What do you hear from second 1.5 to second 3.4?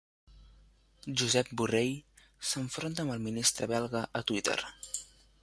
Borrell s'enfronta amb el